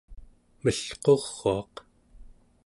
[0.63, 1.73] melquruaq